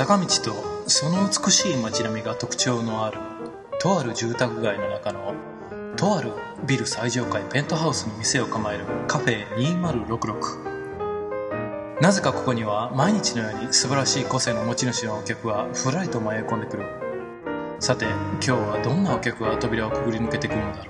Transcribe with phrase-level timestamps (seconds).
[0.00, 3.18] 坂道とその美しい街並みが特徴のある
[3.78, 5.34] とある住宅街の中の
[5.94, 6.32] とある
[6.66, 16.86] ビル最上階ペントハウスに店を構えるカフェ2066なぜかここには毎日のように素晴らしい個性の持ち主のお客がふらりと迷い込んでくる。
[17.78, 20.89] さて今日はどんなお客が扉をくぐり抜けてくるのだろ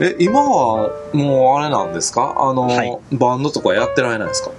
[0.00, 2.34] え、今はもうあれなんですか？
[2.38, 4.50] あの、はいバンドとかやってられないですか？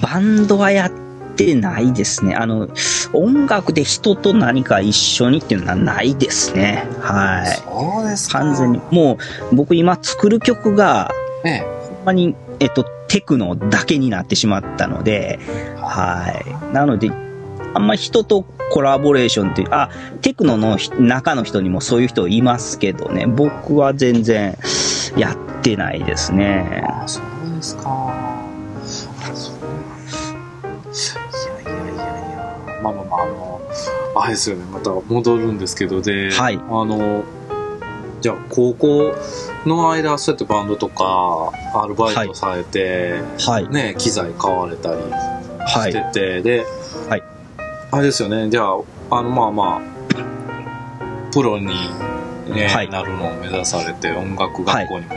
[0.00, 0.90] バンドはやっ
[1.36, 2.34] てないですね。
[2.34, 2.68] あの、
[3.12, 6.86] 音楽で人と何か一緒にっていうのはないですね。
[7.00, 7.46] はい。
[7.46, 8.38] そうですか。
[8.38, 8.80] 完全に。
[8.90, 9.18] も
[9.52, 11.10] う、僕今作る曲が、
[11.44, 11.58] ええ。
[11.60, 15.38] ほんまに、えっと、テクノだけになってしまったので、
[15.76, 16.30] は
[16.70, 16.74] い。
[16.74, 17.10] なので、
[17.74, 19.90] あんまり人とコラボレーションっていう、あ、
[20.22, 24.56] テクノのひ中の人にもそういう人いますけどね、僕は全然
[25.16, 26.84] やってないですね。
[26.88, 27.82] あ、そうですか。
[27.86, 28.44] あ
[28.84, 29.12] そう
[31.62, 32.58] いやいやいやいや。
[32.82, 33.60] まあまあまあ、あの、
[34.16, 34.64] あれですよね。
[34.72, 37.24] また戻るんですけど、で、はいあの、
[38.20, 39.14] じゃあ、高校
[39.66, 43.68] の間、そうやってバンドとか、アルバイトされて、はい。
[43.68, 46.12] ね、機材買われたりはいして。
[46.12, 46.66] て、で、はい
[47.90, 48.74] あれですよね、じゃあ、
[49.10, 51.66] あの、まあまあ、プロに、
[52.52, 52.90] ねはい。
[52.90, 55.14] なるのを目指されて、音楽学校にも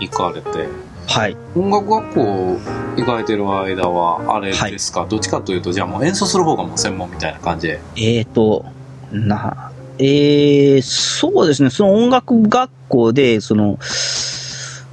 [0.00, 0.68] 行かれて、
[1.06, 1.36] はい。
[1.56, 2.58] 音楽学校
[2.96, 7.68] 行かれてる間は、あれですか、どっちかというと、じゃあもう演奏する方がもう専門みたいな感じ？
[7.68, 7.80] で。
[7.96, 8.64] えーと、
[9.10, 13.78] な、えー、そうですね、その音楽学校で、その、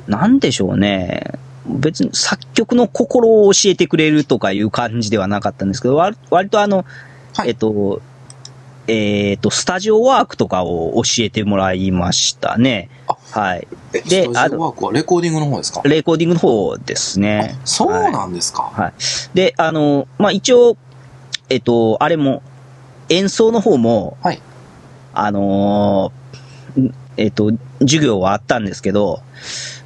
[0.08, 1.24] なんでしょうね、
[1.68, 6.86] 別に作曲の心を教えてくれるとかいう感じではなかったんですけど、割割とあの、
[7.36, 8.02] はいえっと、
[8.88, 12.90] えっと、スタジオワークとかを教えてもらいましたね。
[13.32, 13.68] はい。
[13.94, 15.82] え、でスタジオワークはレコーディングの方ですか？
[15.84, 17.58] レコーディングの方ですね。
[17.66, 18.64] そうなんですか。
[18.64, 18.94] はい。
[19.34, 20.78] で、あの、まあ、一応、
[21.50, 22.42] えっと、あれも、
[23.10, 24.42] 演奏の方も、はい
[25.14, 29.22] あのーんえっと、授業はあったんですけど、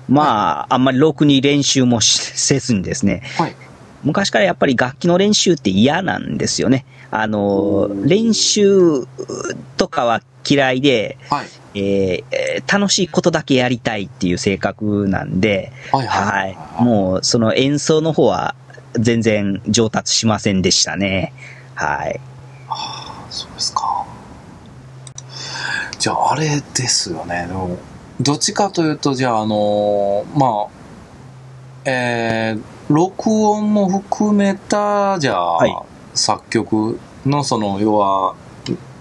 [0.08, 3.56] まあ、あんまりろくに練習もしせずにですね、はい。
[4.04, 6.86] 昔からやっぱり楽器の練習って嫌なんですよね。
[7.12, 9.08] あのー練習
[9.78, 11.48] とかは嫌いで、はい。
[11.76, 16.58] えーえー楽しいことだけやりたいっていう性格なんで、はいはい。
[16.84, 18.56] もう、その演奏の方は
[18.94, 21.34] 全然上達しませんでしたね。
[21.76, 22.20] はい。
[23.30, 24.06] そうですか。
[25.98, 27.46] じゃあ、あれですよね。
[27.48, 27.78] でも、
[28.22, 30.70] どっちかというと、じゃあ、あのーまあ、
[31.86, 35.76] えー、録音も含めた、じゃあ、はい
[36.16, 38.36] 作曲の、その、要は、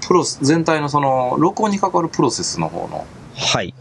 [0.06, 3.74] プロス、全体のその、録音に関わるプロセスの方の、はい。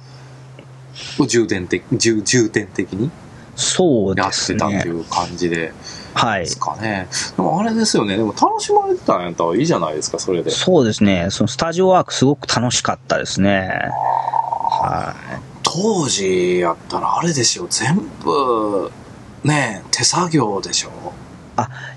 [1.20, 3.12] を重点的、重、重点的に？
[3.56, 4.60] そうやってですね。
[4.60, 5.74] たっていう感じで
[6.14, 6.60] はいす。
[6.60, 7.08] かね。
[7.36, 8.16] でもあれですよね。
[8.16, 10.52] でも楽しまれてたんやったらいいじゃないですか、それで。
[10.52, 11.28] そうですね。
[11.32, 13.70] そのスタジオワークすごく楽しかったですね。
[13.92, 15.16] は
[15.64, 18.92] 当時やったらあれでしょ全部
[19.48, 20.90] ね手作業でしょ？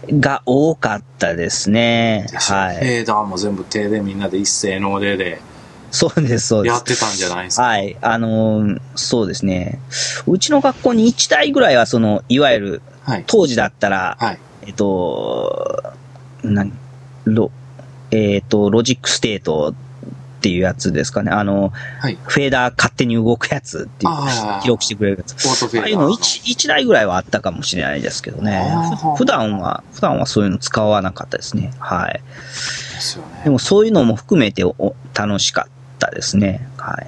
[0.08, 0.18] い。
[0.20, 2.26] が多かったですね。
[2.34, 2.76] はい。
[2.76, 5.40] フェーダーも全部手でみんなでいっせーのうでで
[5.90, 6.72] そうです、そうです。
[6.72, 7.96] やってたんじゃないですか、はい。
[8.00, 9.80] あのーそうですね。
[10.26, 15.82] うちの学校に1台ぐらいは、その、いわゆる、はい当時だったら、はいえっと、
[16.44, 16.72] 何
[17.24, 17.50] ロ、
[18.12, 19.74] えっと、ロジックステート
[20.40, 21.30] っていうやつですかね。
[21.30, 25.78] あの、はいフェーダー勝手に動くやつっていう記録してくれるやつ。
[25.78, 28.66] ああいうの 1, 一台ぐらいはあったかもしれないですけどね。
[29.16, 31.72] 普段は、普段はそういうの使わなかったですね。
[31.78, 32.14] はい。
[32.14, 36.66] ですよねでもそういうのも含めてお楽しかったですね。
[36.78, 37.06] はい。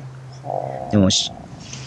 [0.92, 1.32] でもし、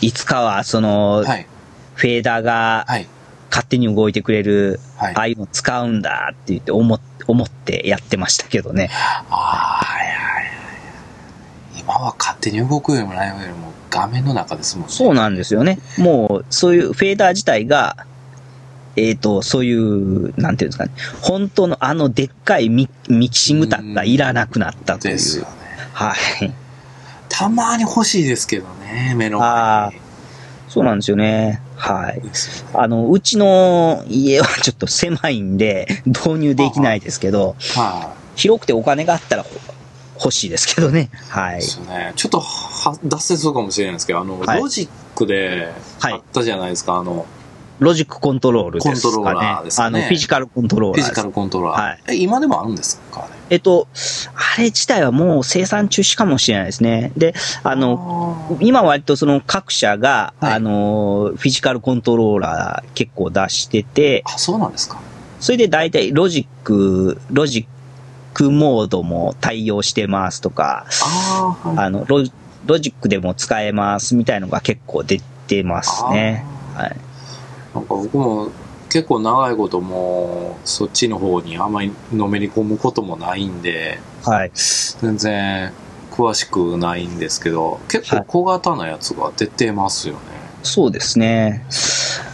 [0.02, 1.48] いつかは、その、はい
[1.96, 3.08] フェーダーがはい
[3.50, 8.90] 勝手に動いてくれる、はいああいうの使うんだって言って思っ思ってやってましたけどね。
[8.91, 10.54] ああいやい
[11.85, 15.79] 今は勝手に動くよりもないよりも画面の中ですもんねそうなんですよね。
[15.97, 18.05] もう、そういうフェーダー自体が、
[18.96, 20.91] えっ、と、そういう、なんていうんですかね。
[21.22, 25.49] 本当のあのでっかいミミキシングタックがいらなくなったというですよね。
[25.93, 26.53] はい。
[27.29, 30.02] たまに欲しいですけどね目のあ前に
[30.70, 31.61] そうなんですよね。
[31.76, 32.22] はい。
[32.73, 39.49] あの、うちの家はちょっと狭いんで、導入できないですけど、はい広くてお金があったらほ
[40.16, 41.09] 欲しいですけどね。
[41.29, 41.62] はいで。
[41.62, 42.14] すよね。
[42.16, 47.26] ちょっとは脱線するかもしれないんですけど、あの、はいロジックではいあったじゃないですか、あの、
[47.79, 49.02] ロジックコントロールですかね。
[49.02, 51.02] コントローラーですかねあの、フィジカルコントローラー。
[51.02, 51.82] フィジカルコントローラー。
[51.82, 53.22] はいえ今でもあるんですか？
[53.22, 53.88] ねえっと、
[54.56, 57.12] あれ自体はもう生産中止かもしれないですね。
[57.16, 65.00] で、あの、今割とその各社が、はいあの、フィジカルコントローラー結構出してて、あ、そうなんですか。
[65.40, 67.75] それで大体ロジック、ロジッ
[68.35, 71.78] クモードも対応してますとか、ああ、はい。
[71.85, 72.23] あの、ロ
[72.66, 76.46] ロジックでも使えますみたいのが結構出てますね。
[76.76, 76.97] はい。
[77.73, 78.52] なんか僕も
[78.90, 84.52] 結構長いこともうそっちの方にあんまりのめり込むこともないんで、はい。
[84.53, 85.72] 全然
[86.11, 90.20] 詳しくないんですけど、結構小型なやつが出てますよね。
[90.61, 91.66] そうですね。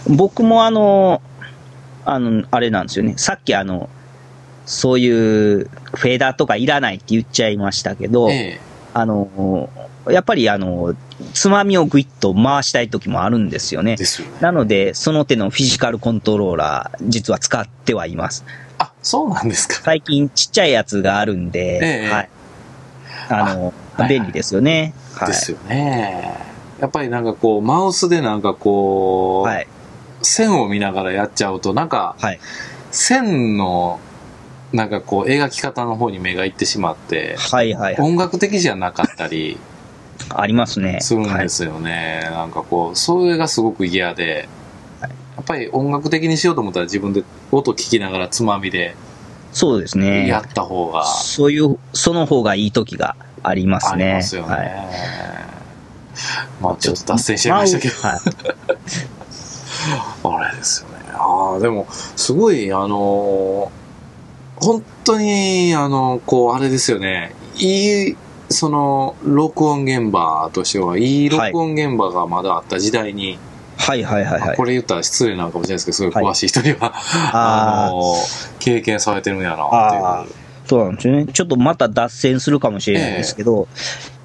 [0.07, 1.21] 僕もあの、
[2.05, 3.13] あの、あれなんですよね。
[3.17, 3.87] さっきあの、
[4.71, 8.57] そういうフェーダーとかいらないって言っちゃいましたけど、え
[8.93, 9.69] あの、
[10.07, 10.95] やっぱりあの、
[11.33, 13.95] つまみをグイッと回したい時もあるんですよねえ。
[13.97, 14.37] ですよね。
[14.39, 18.45] なので、その手のフィジカルコントローラー、実は使ってはいます。
[18.77, 19.75] あ、そうなんですか。
[19.83, 22.29] 最近ちっちゃいやつがあるんで、ええはい。
[23.27, 24.93] あの、はい便利ですよね。
[25.15, 25.27] はい。
[25.27, 26.33] ですよね。
[26.79, 29.67] やっぱりなんかこう、マウスでなんかこう、はい。
[30.21, 32.39] 線を見ながらやっちゃうと、なんか、はい。
[32.91, 33.99] 線の、
[34.73, 38.01] なんかこう、描き方の方に目がいってしまって、はいはいはい。
[38.01, 39.57] 音楽的じゃなかったり
[40.29, 40.99] ありますね。
[41.01, 42.21] するんはいですよね。
[42.31, 44.47] なんかこう、それがすごく嫌で、
[45.01, 48.95] はいやっぱり音楽的にしようと思ったら自分で音聞きながらつまみで
[49.53, 50.27] そうですね。
[50.27, 54.05] やった方がそういう、その方がいい時がありますあね。
[54.07, 54.47] りますよね。
[54.49, 54.71] はい。
[56.61, 57.95] まあちょっと脱線しちゃいましたけど。
[58.03, 58.13] まあ
[60.27, 60.45] はい。
[60.47, 60.95] あれですよね。
[61.13, 63.80] ああ、でも、すごい、あのー
[64.61, 67.33] 本当に、あの、こう、あれですよね。
[67.57, 68.17] いい、
[68.49, 73.39] その、録音現場としては、いい録音現場がまだあった時代に、
[73.77, 74.65] はいはいはいはいこ。
[74.65, 76.93] れ言ったら失礼なのかもしれないですけど、すごい詳しい人には、
[77.33, 80.41] ああのー経験されてるんやな、あっていう。
[80.67, 81.25] そうなんですよね。
[81.25, 83.67] ちょっとまた脱線するかもしれないですけど、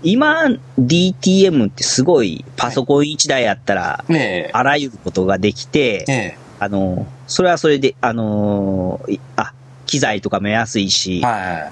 [0.02, 0.42] 今、
[0.78, 9.52] DTM ってすごいパソコン1台やったら、ええあらゆることができて、ええあの、それはそれで、あのいあ、
[9.86, 11.70] 機材とかも安いし、は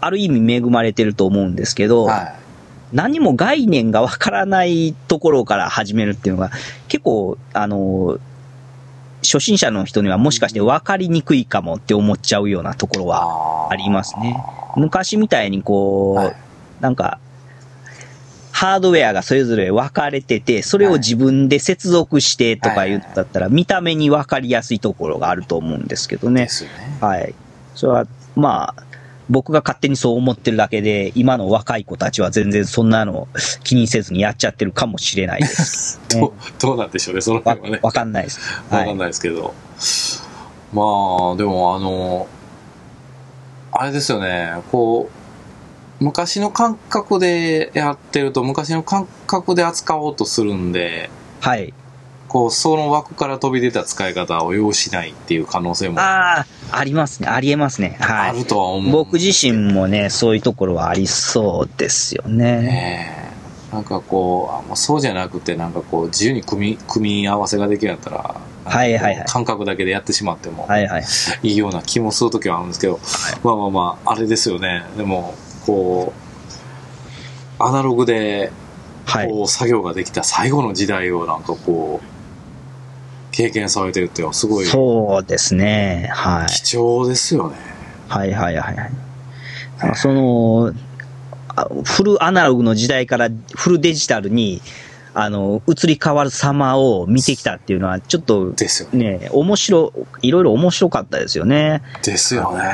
[0.00, 1.88] ある意味恵まれてると思うんですけい。
[1.88, 2.34] ど、はい。
[2.92, 6.50] 何も概念がわからないところから始めるっていうのが、
[6.88, 8.18] 結構、あの、
[9.22, 14.36] 初心者の人にはもしかして分かりにくいかもって思っちゃうようなところはありますね。
[14.76, 16.36] 昔みたいにこう、はい
[16.80, 17.18] なんか、
[18.56, 26.48] ハードウェアがそれぞれ分かれてて、それを自分で接続してとか言ったったら、見た目に分かりやすいところがあると思うんですけどね。
[27.02, 27.34] はい。
[27.74, 28.82] それは、まあ、
[29.28, 33.28] 僕が勝手にそう思ってるだけで、今の若い子たちは全然そんなの
[33.62, 36.00] 気にせずにやっちゃってるかもしれないです。
[36.14, 37.80] ね どうどうなんでしょうね、そのわ辺はね。
[37.82, 38.40] わかんないです。
[38.70, 38.80] はい。
[38.80, 39.52] わかんないですけど。
[40.72, 40.82] ま
[41.34, 42.26] あ、でもあの、
[43.70, 45.25] あれですよね、こう、
[46.00, 51.10] 昔の感覚でやってると、昔の感覚で扱おうとするんで、
[51.40, 51.72] はい。
[52.28, 57.28] こう、その枠から飛び出た使い方を要しないっていう可能性もあああ、ありますね。
[57.28, 57.96] ありえますね。
[58.00, 58.38] はい。
[58.38, 58.92] るとは思う。
[58.92, 62.62] 僕自身もね、そういうところはありそうですよね。
[62.62, 63.26] ねえ
[63.72, 71.04] なんかこうあもうそうじゃなくてなんかこう自由に組み組み合わせができるんやったらはいはいはい感覚だけでやってしまってもはいはい。
[71.42, 73.00] いいような気もする時はあるんですけど、
[73.42, 75.34] まあまあまああれですよねでも
[75.66, 76.12] こ
[77.58, 78.52] うアナログで
[79.06, 79.28] はい。
[79.28, 82.06] こう作業ができた最後の時代をなんかこう
[83.30, 86.10] 経験されてるっていうのはすごいそうですね。
[86.12, 86.46] はい。
[86.48, 87.56] 貴重ですよね
[88.08, 89.94] はいはいはいはい。
[89.94, 90.72] その、
[91.48, 94.62] あフルアナログの時代からフルデジタルに、
[95.14, 99.92] あの、移り変わる様を見てきたっていうのは、ちょっとですよねね、面白、
[100.22, 101.82] いろいろ面白かったですよね。
[102.02, 102.64] ですよね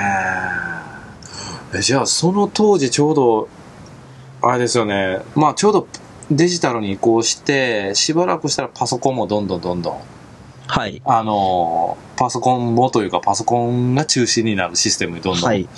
[1.74, 3.48] えじゃあその当時ちょうど
[4.42, 5.88] あれですよねまあちょうど
[6.30, 10.00] デジタルに移行してしばらくしたらパソコンもどんどんどんどん
[10.72, 11.02] はい。
[11.04, 15.68] あのパソコンもというかパソコンが中心になるシステムにどんどんはい。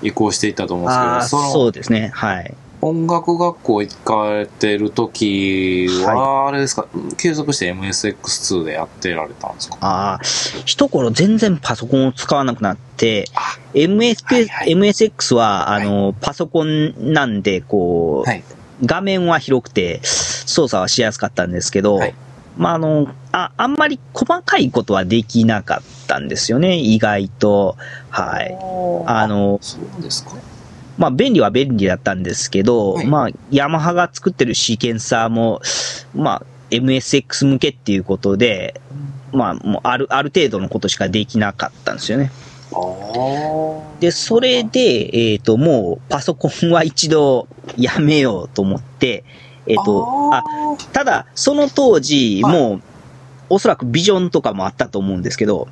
[0.00, 2.10] 移行していったと思うんですけど、ああ、そのそうですね。
[2.14, 2.54] はい。
[2.80, 6.86] 音楽学校行かれてる時は、はあれですか？
[7.16, 9.76] 継続して MSX2 でやってられたんですか？
[9.80, 10.20] ああ、
[10.64, 13.24] 一頃全然パソコンを使わなくなって、
[13.74, 14.72] MS はいはい。
[14.74, 18.44] MSX は、あの、パソコンなんで、こう、はい。
[18.84, 22.14] 画面は広くて、操作はしやすかったんですけど、はい。
[22.56, 27.76] まあ、あの、あ、あんまり細かいことはできなかったんですよね、意外と。
[28.08, 28.56] はい。
[29.06, 30.32] あの、そうですか
[30.98, 33.06] まあ、便利は便利だったんですけど、はい。
[33.06, 35.62] まあ、ヤマハが作ってるシーケンサーも、
[36.14, 38.80] まあ、MSX 向けっていうことで、
[39.32, 42.30] まあ、もうある、ある程度のことしかできなかったんですよね。
[44.00, 49.24] で、それで、えっ、と、もう、パソコンは一度やめようと思って、
[49.66, 50.44] えっ、と、あ、
[50.92, 52.52] ただ、その当時、はい。
[52.52, 52.82] もう、
[53.50, 55.68] おそらくビジョンとかもあったと思うんですけど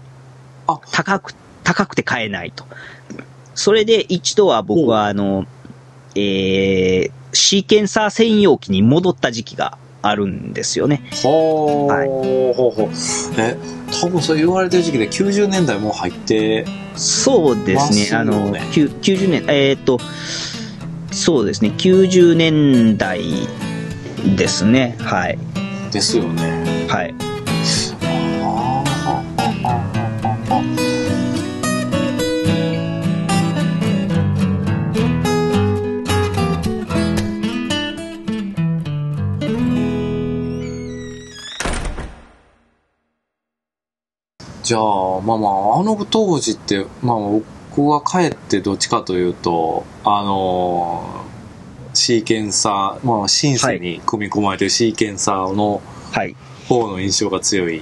[0.66, 2.64] あ、高く、高くて買えないと。
[3.56, 5.46] それで一度は僕は、あの、
[6.14, 11.02] えー、シーケンサー専用機に戻った時期があるんですよね。
[11.22, 12.88] ほー、はいほうほう
[13.38, 13.56] え、
[14.00, 18.08] 多分そう言われてる時期で90年代もう入って、そうですね。
[18.12, 19.98] まああの、そうねきゅ90年、えーっと、
[21.10, 21.72] そうですね。
[21.76, 23.22] 90年代
[24.36, 24.96] ですね。
[25.00, 25.38] はい。
[25.90, 26.86] ですよね。
[26.88, 27.14] はい。
[44.66, 47.16] じゃあ、まあまあ、あの当時って、まあ
[47.76, 51.24] 僕は帰ってどっちかというと、あの
[51.94, 55.80] シーケンサー、まあシンセに組み込まれてるシーケンサーの
[56.10, 56.34] はい。
[56.68, 57.80] 方の印象が強い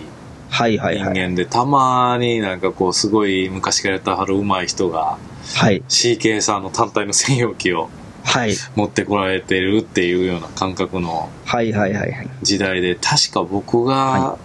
[0.51, 1.19] はいはい人はい。
[1.21, 5.17] 間で、たまになんかこうすごい昔からやったはる上手い人が
[5.57, 5.83] はい。
[5.89, 7.89] CK さんの単体の専用機を
[8.25, 8.53] はい。
[8.77, 12.29] 持ってこられてるっていうような感覚のはいはいはいはい。
[12.43, 14.39] 時代で、確か僕がは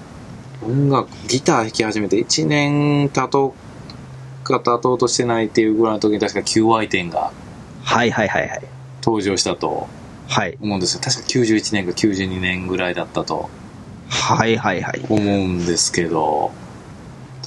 [0.62, 3.54] 音楽、ギター弾き始めて1年経と
[4.42, 7.32] うか経とうとしてないっていうぐらいの時に確か QI 点が
[7.84, 8.62] はいはいはいはい。
[9.02, 9.88] 登場したと
[10.28, 10.58] はい。
[10.62, 11.02] 思うんですよ。
[11.04, 13.50] 確か91年か92年ぐらいだったと
[14.10, 15.06] はいはいはい。
[15.10, 16.52] 思うんですけど、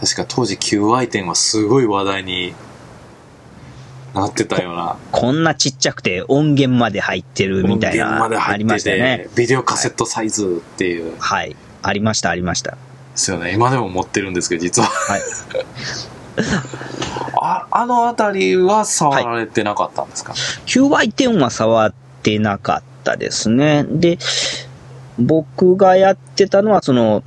[0.01, 2.55] 確か当時 QI 点はすごい話題に
[4.15, 4.97] なってたような。
[5.11, 9.29] こんなちっちゃくて音源まで入ってるみたい音源までな、ありま入ってて、したよね。
[9.37, 11.55] ビデオカセットサイズっていう、はい。
[11.83, 12.77] ありましたありました。
[13.13, 13.53] ですよね。
[13.53, 14.89] 今でも持ってるんですけど、実は。
[14.89, 15.21] はい。
[17.41, 20.33] ああのあたりは触られてなかったんですか、
[20.67, 21.93] QY10 は触っ
[22.23, 23.85] てなかったですね。
[23.85, 24.19] で、
[25.19, 27.23] 僕がやってたのは、その、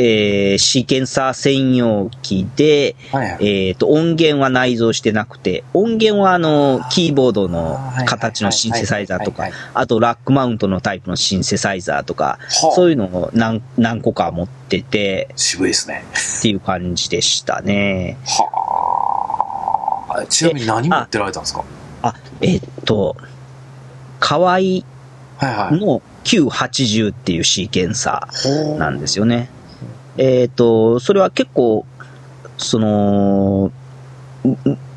[0.00, 3.68] えー、シーケンサー専用機で、はいはい。
[3.68, 12.90] えっ、と、音源は内蔵してなくて、音源はあの、キーボードの形のシンセサイザーとかあとラックマウントのタイプのシンセサイザーとか、そういう。
[12.90, 16.04] いうのを何何個か持ってて渋いですね。
[16.38, 18.18] っていう感じでしたね。
[18.26, 20.26] はあ。
[20.26, 21.64] ちなみに何持ってられたんですか？
[22.02, 23.16] あ、えっ、と、
[24.18, 24.58] 河合。
[25.42, 29.48] の980っていうシーケンサーほなんですよね。
[30.22, 31.86] えっ、と、それは結構、
[32.58, 33.72] その、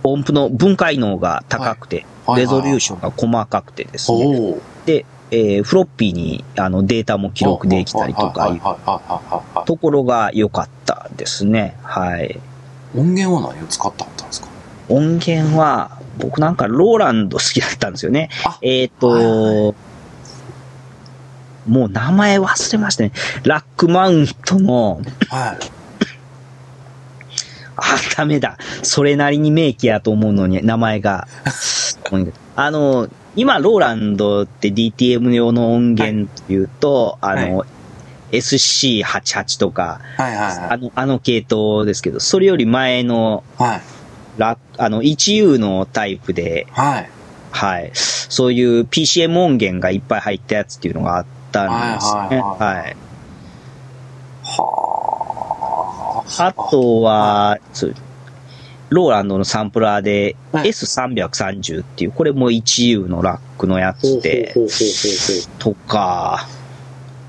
[0.04, 4.58] 音符の分解能が高くて、レゾリューションが細かくてですね。
[4.86, 9.66] で、えーフロッピーにあのデータも記録できたりとかいうはいはいはいはいはいはい。
[9.66, 11.78] ところが良かったですね。
[11.84, 12.40] はい。
[12.96, 14.48] 音源は何を使ったんですか？
[14.90, 18.58] 音源は、僕なんかローランド好きだったんですよねあ。
[18.62, 19.22] えっ、はい
[19.72, 19.76] と、
[21.68, 23.12] もう名前忘れましたね。
[23.44, 25.84] ラックマウントの、はい。
[27.76, 27.84] あ、
[28.16, 28.58] ダメだ。
[28.82, 31.28] それなりに名機やと思うのに、名前が。
[32.56, 37.66] あの、今、ローランドって DTM 用の音源っていうと、あの、
[38.32, 40.70] SC88 とか、はいはいはい。
[40.70, 43.82] あの、あの系統ですけど、それより前の、はい。
[44.38, 47.10] ラあの、1U のタイプで、はい。
[47.52, 47.92] はい。
[47.94, 52.20] そういう PCM 音源がいっぱい入ったやつっていうのがあったんですね。
[52.20, 52.96] はいはいはいはい。
[54.44, 57.96] はあとは、そう
[58.90, 64.54] ローランドのサンプラーではい S330 っていう、これも 1U のラックのやつで、
[65.60, 66.48] とか、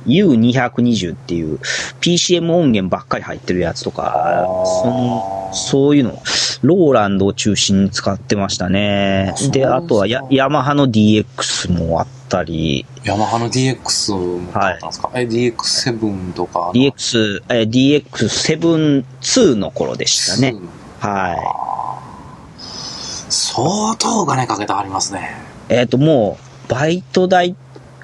[0.06, 1.58] U220 っていう
[2.02, 4.46] PCM 音源ばっかり入ってるやつとか、
[4.82, 6.22] そんそういうの、
[6.62, 9.34] ローランドを中心に使ってましたね。
[9.50, 20.54] で、あとはヤマハの DX もあったり、うヤマハの DX も買ったんですか、え、DX7 とか DX、えー DX7-2 の頃でしたね。。
[21.00, 21.36] はい。
[23.30, 25.34] 相当お金かけてありますね。
[25.68, 26.38] えっ、と、も
[26.68, 27.56] う、バイト代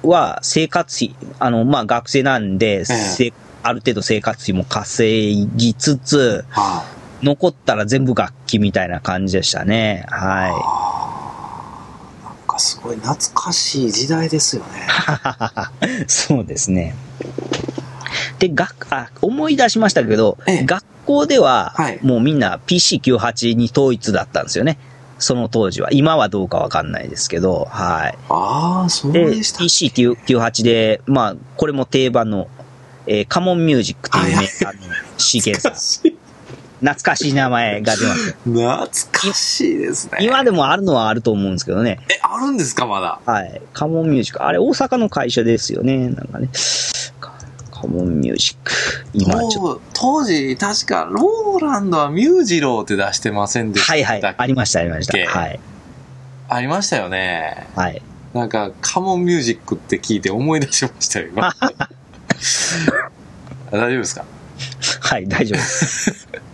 [0.03, 6.83] は生活費、あの、まあ、学生なんで、せある程度生活費も稼ぎつつ、は
[7.21, 10.05] 残ったら全部楽器みたいな感じでしたね。
[10.47, 10.51] い。
[10.51, 10.90] はあ
[12.61, 14.87] すごい懐かしい時代ですよね。
[15.81, 16.05] い。
[16.07, 16.95] そうですね。
[18.39, 24.77] で、学、あ、思い出しましたけど、ええ学校でははい、もうみんな PC98 に統一だったんですよね。
[25.17, 25.89] その当時は。
[25.91, 28.17] 今はどうかわかんないですけど、はい。
[28.29, 29.63] ああ、そうで、でした。
[29.63, 32.47] PC98 で、まあ、これも定番の、
[33.07, 36.20] えーカモンミュージックっていうメーカーの CK さん。
[36.81, 38.35] 懐かしい名前が出ますよ。
[38.45, 40.17] 懐かしいですね。
[40.21, 41.99] 今でもあるのはあると思うんですけどね。
[42.09, 43.19] え、あるんですか、まだ？
[43.25, 43.61] はい。
[43.73, 44.43] カモンミュージック。
[44.43, 46.09] あれ、大阪の会社ですよね。
[46.09, 46.49] なんかね。
[47.19, 47.33] カ
[47.71, 48.71] カモンミュージック。
[49.13, 49.81] 今ちょっと。
[49.93, 54.35] 当当時、確か、ローランドはミュージローって出してませんでしたはいはい。
[54.37, 55.17] ありました、ありました。
[55.39, 55.59] はい。
[56.49, 57.67] ありましたよね。
[57.75, 58.01] はい。
[58.33, 61.53] なんか、カモンミュージックって聞いて思い出しましたよ、今。
[63.71, 64.25] 大丈夫ですか？
[65.01, 66.27] はい、大丈夫です。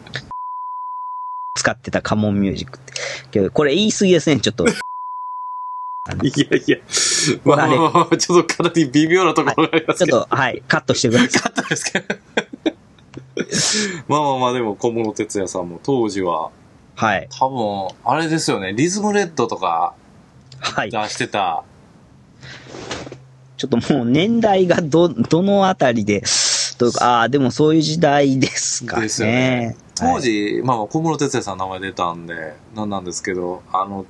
[1.67, 2.93] 使ってたカモンミュージックって。
[3.31, 4.65] けど、これ言い過ぎですね、ちょっと。
[4.69, 6.77] いやいや、
[7.43, 10.19] まあまあまあ、ちょっとかなり微妙なところがありますけど。
[10.19, 11.29] ちょっと、はい、カットしてください。
[11.41, 12.15] かったですけど。
[14.07, 16.51] まあまあまあ、でも小室哲哉さんも当時は、
[16.95, 17.27] はい。
[17.38, 19.93] 多分、あれですよね、リズムレッドとか
[20.62, 20.89] はい。
[20.89, 21.65] 出してた、
[23.57, 26.24] ちょっともう年代がど、どのあたりで、
[26.77, 29.03] というか、ああ、でもそういう時代ですかね。
[29.03, 29.75] ですよね。
[29.96, 34.05] 当はい時、まあまあ小室哲哉さんの名前出たんで、なんなんですけど、あの、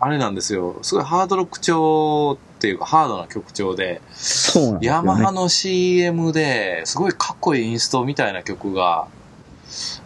[0.00, 4.00] あれなんですよ、すごいハードロック調っていうか、ハードな曲調で、
[4.54, 4.78] でね。
[4.80, 9.08] ヤマハの CM ですごいかっこいいインストみたいな曲が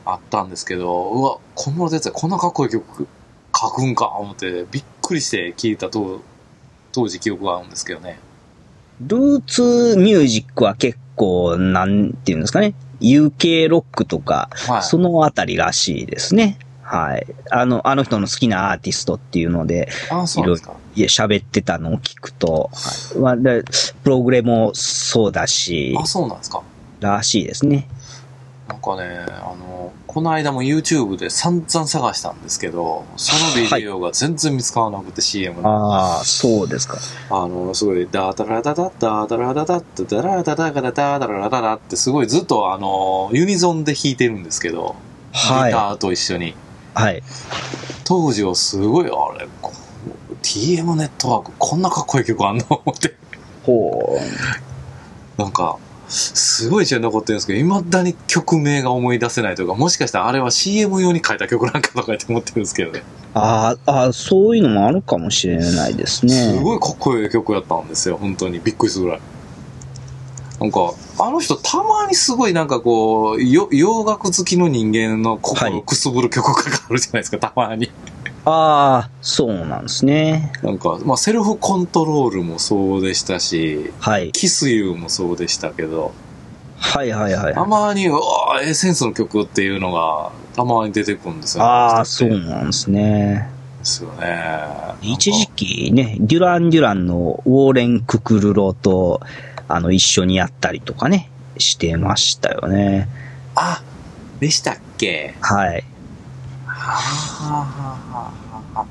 [0.05, 3.07] あったんですけど、うわ、小室哲哉こんなかっこいい曲
[3.55, 6.21] 書くんか思ってびっくりして聞いた当
[6.93, 8.19] 当時記憶があるんですけどね。
[9.01, 12.75] ルーツミュージックは結構、なんていうんですかね。
[13.01, 14.83] UK ロックとか、はい。
[14.83, 16.59] そのあたりらしいですね。
[16.83, 17.27] はい。
[17.51, 20.75] あの、あの人の好きなアーティストっていうので、あ、そうなんですか。
[20.95, 23.65] いや、喋ってたのを聞くと、はいまあで
[24.03, 26.63] プログレもそうだし、あ、そうなんですか。
[27.01, 27.89] らしいですね。
[28.69, 35.95] なんかね、あの、この間も YouTube で散々探したんですけど、そのビデオが全然見つからなくて CM の。
[35.95, 36.99] ああ、そうですか。
[37.31, 44.97] あの、すごい、ダーダラダダダーダラダダッダダラダダガダダダラダダってすごいずっとあの、ユニゾンで弾いてるんですけど、
[45.33, 45.71] はい。
[45.71, 46.55] ギターと一緒に。
[46.95, 47.23] はい。
[48.05, 49.49] 当時はすごい、あれ、
[50.43, 53.15] TM ネットワーク、こんなかっこいい曲あんの思って。
[53.63, 54.19] ほ
[55.39, 55.41] う。
[55.41, 55.79] なんか、
[56.13, 63.03] すごい印象に残ってるんですけど、未だに曲名が思い出せないというか、もしかしたらあれは CM 用に書いた曲なんかとかって思ってるんですけどね。
[63.33, 66.35] あーあー、そういうのもあるかもしれないですね。
[66.35, 68.61] すごいかっこいい曲やったんですよ、本当に。
[68.61, 69.21] びっくりするぐらい。
[70.61, 77.91] なんか、あの人たまにすごいなんかこう、よ洋楽好きの人間の心をくすぶる曲があるじゃないですか、たまに。
[78.45, 80.53] ああ、そうなんですね。
[80.63, 84.33] なんか、まあセルフコントロールもそうでしたし、はい。
[84.33, 86.13] キスユーもそうでしたけど、
[86.77, 87.55] はいはいはい。
[87.55, 91.71] たまに、うわーエッセンスの曲っていうのが、たまに出てくるんですよね。
[91.71, 93.49] ああ、そうなんですね。
[93.79, 94.49] ですよね。
[95.03, 99.21] 一時期ね、デュラン・デュランのウォーレン・ククルロと、
[99.69, 103.09] あの、一緒にやったりとかね、してましたよね。
[103.55, 103.83] あ、
[104.41, 105.37] でしたっけ？
[105.41, 105.85] はい。
[106.83, 108.33] はあ、はあ、は
[108.75, 108.87] あ、は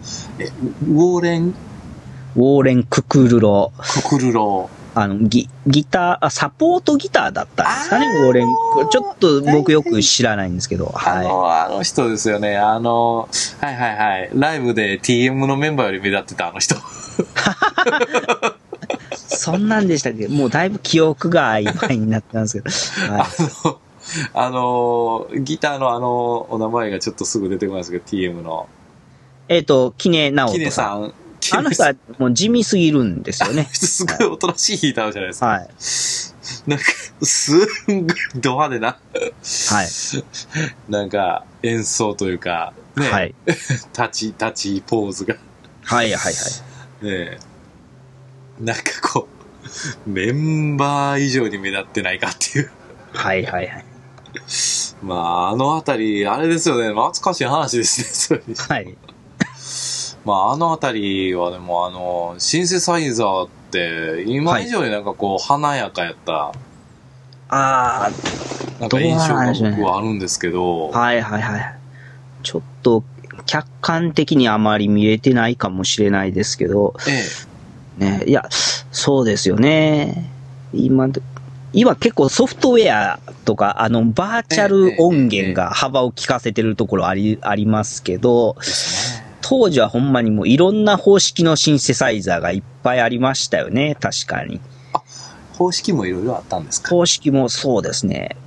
[0.87, 3.73] ウォーレン・ウォーレン・ククルロ、
[4.03, 8.47] ククルロあの、ギ、ギター、あ、サポートギターだったんですかね、ウォーレン。
[8.89, 12.57] ちょっと僕よく知らないんですけど、はあの、あの人ですよね。
[12.57, 14.29] あの、はいはいはい。
[14.33, 16.75] ライブで TM のメンバーより目立ってたあの人。
[16.75, 16.77] い。
[19.15, 20.27] そんなんでしたっけ？
[20.27, 23.13] もうだいぶ記憶が曖昧になってたんですけど。
[23.13, 23.27] はいあ。
[23.65, 23.79] の、
[24.33, 28.67] あの、ギターのあの、お名前がちょっとすぐ出てこないですけど、TM の。
[29.47, 31.13] えっ、と、キネナオキネトさん。
[31.41, 31.59] さん。
[31.59, 33.67] あの人はもう地味すぎるんですよね。
[33.73, 35.45] すごいおとなしい弾いたのじゃないですか。
[35.47, 35.69] はい。
[36.67, 36.85] なんか、
[37.23, 37.55] す
[37.91, 38.97] んごいド派手な、
[39.69, 39.87] はい。
[40.89, 43.35] なんか、演奏というか、ね、はい。
[43.45, 45.35] 立ち、立ちポーズが、
[45.83, 46.49] はいはいは
[47.01, 47.05] い。
[47.05, 47.39] ねえ
[48.59, 49.27] なんかこ
[50.05, 52.71] う、メンバー以上に目立ってないかっていう。
[53.13, 53.85] はいはいはい。
[55.03, 58.41] まあ、あのあたり、あれですよね、懐かしい話ですね、 それ。
[58.47, 58.97] にはい。
[60.23, 66.51] まあ、あのあたりはでも、あの、シンセサイザーって、今以上になんかこう、華やかやった、
[67.49, 68.09] あ
[68.79, 71.75] なんか印象が僕はあるんですけど、あ、はいはいはい。
[72.43, 73.03] ちょっと、
[73.45, 77.23] 客観的にあまり見れてないかもしれないですけど、え
[77.99, 78.47] え、ね、いや、
[78.91, 80.29] そうですよね。
[80.73, 81.21] 今で、
[81.73, 88.55] 今結構ソフトウェアとか、あの、バーチャル音源が幅を利かせてるところあり、ありますけど。
[89.43, 94.61] 当時はほんまにもういろんな方式のシンセサイザーがいっぱいありましたよね、確かに。
[95.57, 96.89] 方式もいろいろあったんですか？
[96.91, 98.37] 方式もそうですね。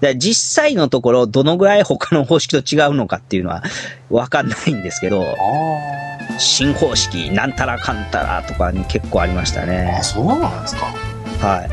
[0.00, 3.62] で実際のところ、どのぐらい他の方式と違うのかっていうのは
[4.08, 10.02] わかんないんですけど、あ新方式、なんたらかんたらとかに結構ありましたあ、ねあ、。
[10.02, 10.86] そうなんですか。
[11.46, 11.70] はい。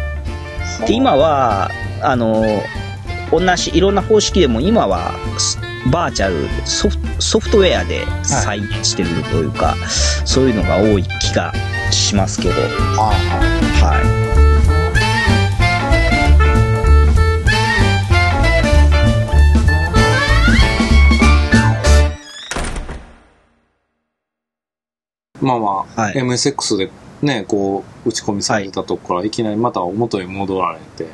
[0.86, 2.62] で、今は、あの、
[3.32, 5.60] 同じいろんな方式でも今はス
[5.92, 9.76] バーチャルソフソフトウェアで再現してるというか、
[10.26, 11.54] そういうのが多い気が
[11.92, 12.70] しますけど、はい
[13.82, 14.08] はい。
[14.08, 14.28] はい。
[25.40, 26.90] まあまあ、はい MSX で
[27.22, 31.08] ね、こう、打ち込みされてたとこからいきなりまた元に戻られて。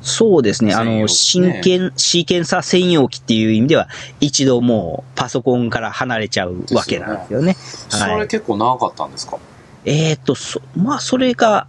[0.00, 0.74] そうですね。
[0.74, 3.88] あの、真剣、シーケンサー専用機っていう意味では、
[4.20, 7.54] 一度もうパソコンから離れちゃうわけなんですよね。
[7.88, 8.20] そはい。
[8.20, 9.38] れ結構長かったんですか？
[9.84, 11.66] えーっと、そ、まあ、それが、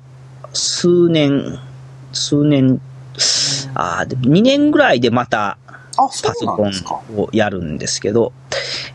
[0.54, 1.58] 数年、
[2.13, 2.80] 数年、
[3.73, 5.58] ああ、でも2年ぐらいでまた
[5.95, 6.71] パソコン。
[7.17, 8.32] をやるんですけど、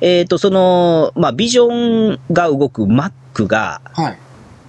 [0.00, 4.18] えーっと、その、まあ、ビジョンが動く Mac がはい。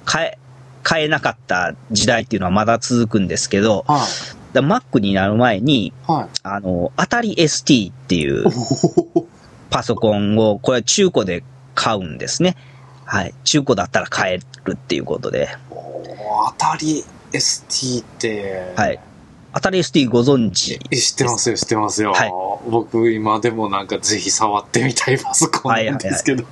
[0.05, 0.37] 買え、
[0.83, 4.53] 買えなかった時代っていうのはまだ続くんですけど、はい。
[4.53, 6.39] だ Mac になる前に、はい。
[6.43, 8.45] あの、当たり ST っていう
[9.69, 12.55] パソコンを、これは中古で買うんですね。
[13.03, 13.33] はい。
[13.43, 15.49] 中古だったら買えるっていうことで。
[15.69, 16.03] ほ
[16.57, 18.73] 当たり ST って。
[18.75, 18.99] はい。
[19.53, 22.13] Atari ST ご存知え知ってますよ、知ってますよ。
[22.13, 22.31] はい
[22.69, 26.43] 僕今でもなんかぜひ触ってみたいパソコンなんですけど。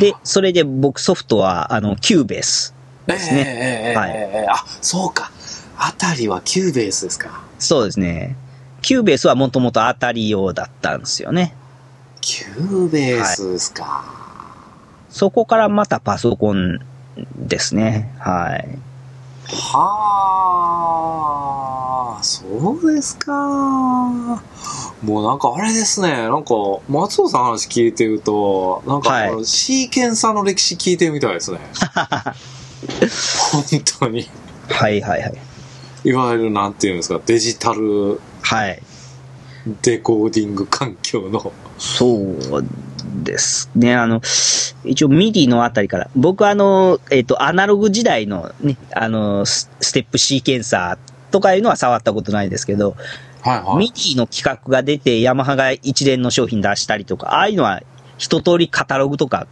[0.00, 2.74] で、それで僕ソフトは、あの、 Cubase。
[3.06, 5.30] ですねええええはいええあ、そうか。
[5.78, 7.42] Atari は Cubase ですか。
[7.58, 8.36] そうですね。
[8.82, 11.54] Cubase はもともと Atari 用だったんですよね。
[12.20, 14.04] キューベースですか。
[15.08, 16.80] そこからまたパソコン
[17.36, 18.12] ですね。
[18.18, 18.78] はい。
[19.48, 20.06] は
[22.18, 24.42] あ、そうですか。
[25.02, 26.54] もうなんかあれですね、なんか
[26.88, 31.58] 松尾さんの話聞いてると、なんかシーケンサーの歴史聞いてみたいですね。
[33.52, 33.64] 本
[33.98, 34.28] 当に。
[34.70, 35.34] はいはいはい。
[36.04, 38.82] いわゆるなんていうんですか、デジタルはい。
[39.82, 41.52] デコーディング環境の。
[41.78, 42.64] そう
[43.22, 43.94] ですね。
[43.94, 44.22] あの、
[44.84, 52.96] 一応 MIDI のあたりから、僕あの、えっ、と、アナログ時代のね、あの、スステップシーケンサーとかいうのは触ったことないですけど、
[53.46, 53.76] はいはい。
[53.76, 57.82] MIDI の規格が出て、ヤマハが一連の商品出したりとか、ああいうのは
[58.18, 59.46] 一通りカタログとか、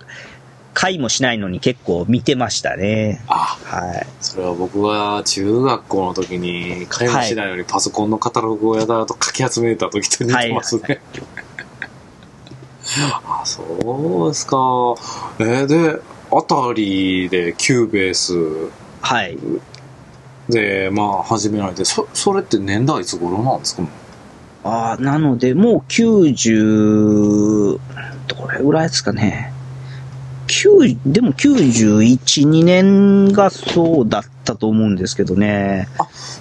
[0.75, 3.23] 買いもしないのに結構見てましたね。
[3.29, 4.07] あ、はい。
[4.21, 11.01] それは僕が中学校の時に、買いもしないのにパソコンのカタログをやたらとかき集めた時と似てますね。
[13.25, 13.63] あ、そ
[14.27, 14.57] うですか。
[15.39, 16.01] えーで、
[16.33, 18.35] Atari で Cubase
[19.01, 19.39] はい。
[20.49, 23.83] で、まあ始められて、そ、それって年代いつ頃なんですか？
[24.65, 27.79] ああ、なので、もう90、
[28.27, 29.53] どれぐらいですかね。
[30.47, 35.89] 9でも91、2年がそうだったと思うんですけどね。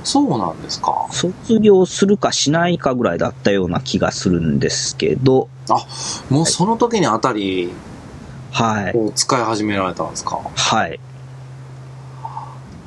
[0.04, 1.08] そうなんですか。
[1.10, 5.48] 卒業するかしないかぐらいだったような気がするんですけど、
[6.30, 7.72] もうその時にあたり
[8.52, 8.98] はい。
[8.98, 10.38] を使い始められたんですか？
[10.54, 10.90] はい。
[10.90, 10.96] は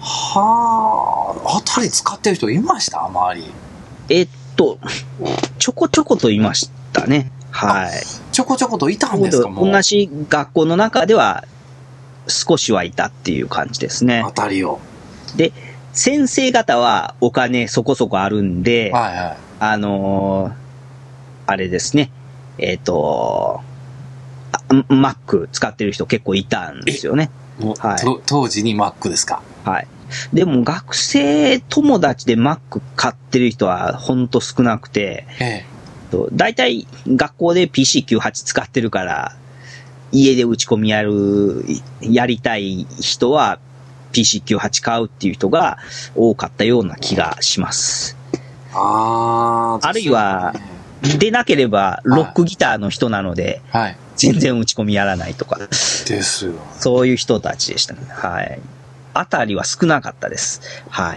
[0.09, 3.05] あ、あたり使ってる人いました？
[3.07, 3.45] 周り。
[4.09, 4.79] えっと、
[5.59, 7.33] ちょこちょこと言いましたね。
[7.51, 7.91] はい。
[8.31, 9.51] ちょこちょこといたんですか？
[9.51, 11.45] 同じ学校の中では
[12.29, 14.31] 少しはいたっていう感じですねあ。
[14.31, 14.79] たりを。
[15.37, 15.53] で、
[15.93, 19.37] 先生方はお金そこそこあるんで、はいはい。
[19.59, 20.67] あのー
[21.49, 22.11] あれですね、
[22.59, 23.61] えっ、と、
[24.53, 27.31] あ Mac 使ってる人結構いたんですよね。
[27.79, 29.43] はいと当時に Mac ですか？
[29.65, 29.87] はい。
[30.33, 35.65] でも学生友達で Mac 買ってる人はほんと少なくて、え
[36.11, 39.37] と大体学校で PC98 使ってるから、
[40.13, 41.65] 家で打ち込みやる、
[42.01, 43.59] やりたい人は
[44.13, 45.79] PC98 買うっていう人が
[46.15, 48.17] 多かったような気がします。
[48.35, 48.39] え
[48.73, 49.87] ああ。
[49.87, 50.55] あるいは
[51.19, 53.97] でなければ、ロックギターの人なので、はい。
[54.17, 56.55] 全然打ち込みやらないとか、ですよ。
[56.79, 58.01] そういう人たちでしたね。
[58.09, 58.61] はい。
[59.19, 60.61] Atari は少なかったです。
[60.91, 61.17] はい。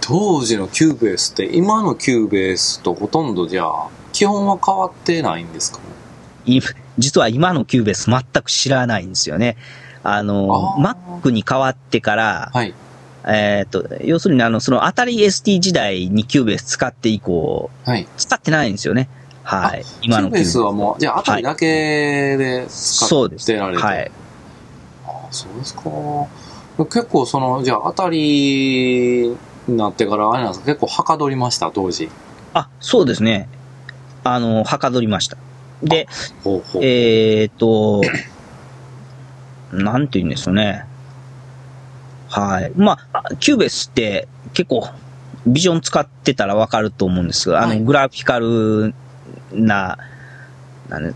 [0.00, 5.80] 当時の Cubase って今の Cubase とほとんどじゃあ基本は変わってないんですか？
[6.44, 6.60] い
[6.98, 9.56] 実は今の Cubase 全く知らないんですよね。
[10.02, 12.74] あの、Mac に変わってから、はい。
[13.26, 18.08] えっ、と、要するにあの、その当たり ST 時代にキューベース使って以降、はい。
[18.16, 19.08] 使ってないんですよね。
[19.42, 19.84] はい。
[20.00, 23.44] Cubase はもう、じゃあ Atari だけで使そうです。
[23.44, 24.06] ってられて、はい。
[24.06, 24.10] あ
[25.30, 25.82] そうですか。
[26.84, 32.08] 結構その、じゃあ Atari になってからあれなんですか結構はかどりました、当時。
[32.54, 33.48] あ、そうですね。
[34.24, 35.36] あの、はかどりました。
[35.82, 36.08] で、
[36.44, 36.84] ほうほう。
[36.84, 38.02] えっ、と、
[39.72, 40.84] なんて言うんですよね。
[42.28, 42.72] はい。
[42.76, 44.88] まあ、 Cubase って結構、
[45.46, 48.94] Vision 使ってたらわかると思うんですが、あの、はいグラフィカル
[49.52, 49.98] な、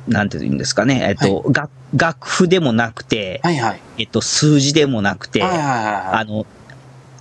[0.08, 3.80] なんて言うんですかね、えっと、楽楽譜でもなくて、はいはい。
[3.98, 6.04] えっと、数字でもなくて、はいはいはいはい。
[6.12, 6.46] あの、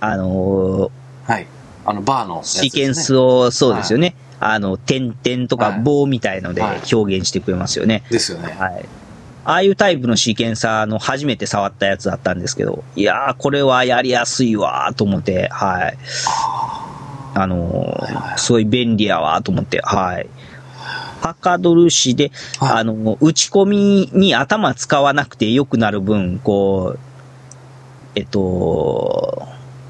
[0.00, 0.90] あの
[1.24, 1.46] はい。
[1.86, 4.14] あの、バーのね、シーケンスを、そうですよね。
[4.40, 8.02] あの、点々とかはい棒みたいのではい表現してくれますよね。
[8.10, 8.52] ですよね。
[8.58, 8.84] はい。
[9.46, 15.98] ああいうタイプのシーケンサーの初めて触ったやつだったんですけど、いやー、これはやりやすいわーと思って、はい。
[17.34, 20.26] あのはいはいー、すごい便利やわーと思って、はい。
[21.28, 26.98] はかどるしで、はいあの、打ち込みに頭使わなくて良くなる分、こう、
[28.14, 29.46] えっと、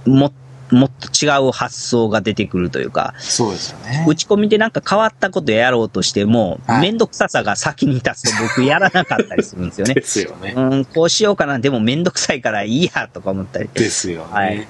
[0.07, 0.33] も、
[0.71, 4.05] もっと違う発想が出てくるというか、そうですよね。
[4.09, 10.03] 打ち込みでなんか変わったことやろうとしても、はいめんどくささが先に立つと僕やらなかったりするんですよね で。
[10.03, 10.55] すよね。
[10.57, 13.69] うん、こうしようかな、でもめんどくさいからいいや、とか思ったり。
[13.75, 14.33] ですよね。
[14.33, 14.67] はい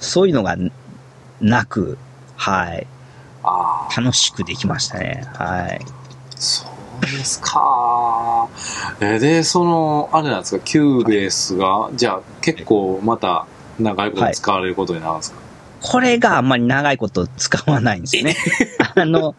[0.00, 0.56] そういうのが
[1.40, 1.98] なく、
[2.36, 2.86] はい。
[3.96, 5.24] 楽しくできましたね。
[5.34, 5.80] はい。
[6.36, 6.66] そ
[6.98, 8.48] うですか。
[9.00, 13.46] えーで、その、あれなんですか、 Cubase が、じゃあ結構また
[13.78, 15.38] 長いこと使われることになるんですか、
[15.80, 18.36] これがあんまり長いこと使わないんですよね。
[18.94, 19.34] あの、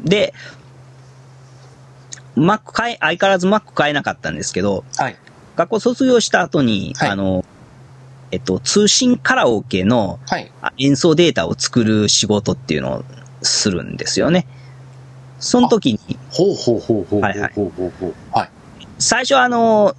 [0.00, 0.34] で、
[2.36, 5.16] Mac 買え、相変わらず Mac 買えなかったんですけど、はい。
[5.56, 7.44] 学校卒業した後に、はいあの、
[8.30, 10.18] えっと、通信カラオケの
[10.78, 13.04] 演奏データを作る仕事っていうのを
[13.42, 14.46] するんですよね。
[15.38, 18.14] その時に、ほうほうほうほうほうほうほうほう。
[18.32, 18.50] はい。
[18.98, 19.94] 最初はあの、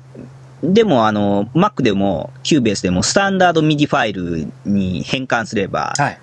[0.63, 6.19] でもあの、Mac でも Cubase でもスタンダード MIDI ファイルに変換すればはい。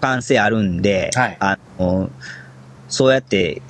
[0.00, 2.10] 完成あるんで、はいあの、
[2.88, 3.62] そうやって、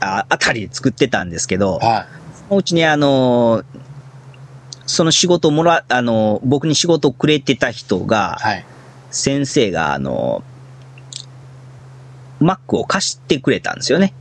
[0.00, 2.06] あ、あたりで作ってたんですけど、は
[2.48, 3.64] そのうちにあの、
[4.86, 8.64] その仕事をもら、あの、僕に仕事をくれてた人がい。、はい。
[9.10, 10.42] 先生があの、
[12.40, 14.12] Mac を貸してくれたんですよね。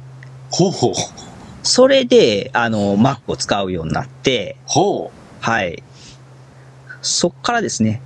[0.51, 0.93] ほうほう。
[1.63, 5.83] それで、あの、Mac を使うようになって、ほはい。
[7.01, 8.01] そっからですね。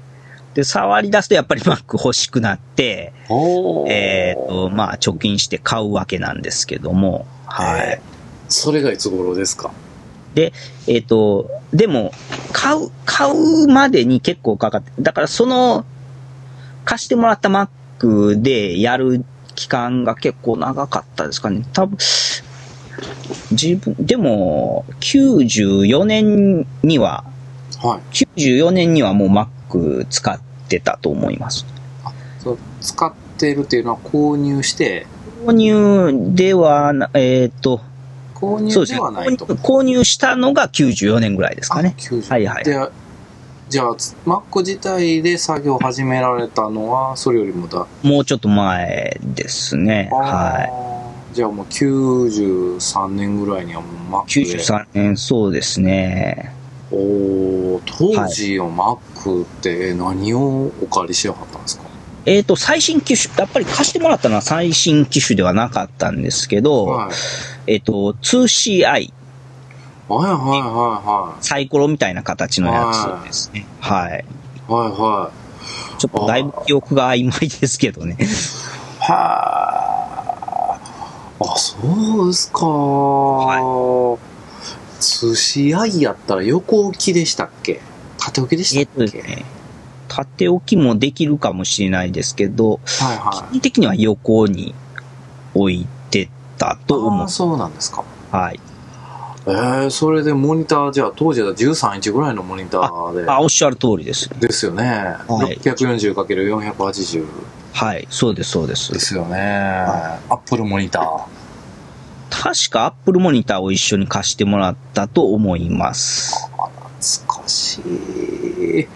[0.54, 3.28] で、触り出すとやっぱり Mac 欲しくなって、う。
[3.28, 3.92] ほう。
[3.92, 7.82] えっ、と、まあ、貯金して買うわけなんですけども、はい。
[7.82, 8.02] え
[8.48, 9.72] それがいつ頃ですか？
[10.34, 10.54] で、
[10.88, 12.12] えっ、と、でも、
[12.52, 15.86] 買う、買うまでに結構かかって、だからその、
[16.86, 19.24] 貸してもらった Mac でやる
[19.60, 21.66] 期間が結構長かったですかね。
[21.74, 21.98] 多分、
[23.52, 27.26] 自分、でも、94年には、
[27.82, 28.16] はい。
[28.16, 31.66] 94年にはもう Mac 使ってたと思います。
[32.40, 35.06] そう使ってるっていうのは購入して、
[35.46, 37.82] 購入ではな、えっ、と、
[38.36, 39.46] 購入ではないと。
[39.46, 39.62] 購入。
[39.62, 42.02] 購入したのが94年ぐらいですかねあ。
[42.02, 42.80] 90はいはいで、
[43.70, 43.92] じゃあ、
[44.26, 47.86] Mac 自体で作業を始められたのは、それよりもだ。
[48.02, 50.10] もうちょっと前ですね。
[50.12, 50.66] は
[51.30, 51.34] い。
[51.34, 51.36] い。
[51.36, 53.88] じゃあもう93年ぐらいにはも
[54.22, 54.58] う Mac で。
[54.58, 56.52] 93年、そうですね。
[56.92, 61.84] おー当時の Mac って何をお借りしやがったんですか？
[62.26, 67.10] えっ、と、最新機種、やっぱり貸してもらったのは最新機種ではなかったんですけど、は
[67.68, 67.74] い。
[67.74, 69.14] えっ、と、2CI、
[70.10, 73.66] はいはいはサイコロみたいな形のやつですね。
[73.80, 74.10] はい。
[74.10, 74.26] いはい。
[74.68, 75.32] はいは
[76.00, 78.18] ちょっとだいぶ記憶が曖昧ですけどね。
[78.20, 78.24] い。
[79.00, 79.78] は
[80.76, 80.80] あ。
[81.42, 81.78] あ、そ
[82.24, 82.60] うですか。
[85.00, 87.80] 寿司合いやったら横置きでしたっけ？
[88.18, 89.46] 縦置きでえっ、したっけ、とですね、
[90.08, 93.36] 縦置きもできるかもしれないですけど、はいはい。
[93.36, 94.76] 基本的には横に
[95.54, 98.04] 置いてたと思ああ、そうなんですか。
[98.34, 98.36] う。
[98.36, 98.60] はい。
[99.52, 103.30] えー、それでモニター、じゃあ当時は13インチぐらいのモニターで。
[103.30, 104.30] あ、おっしゃる通りです。
[104.40, 104.84] ですよね。
[105.28, 107.26] はい 640×480
[107.74, 108.92] はい、そうです、そうです。
[108.92, 109.38] ですよね。
[109.40, 111.40] アップルモニター。
[112.30, 116.48] 確か Apple モニターを一緒に貸してもらったと思います。
[117.00, 118.88] 懐かしい。